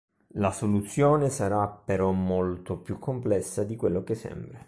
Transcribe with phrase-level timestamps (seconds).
[0.29, 4.59] La soluzione sarà però molto più complessa di quello che sembra.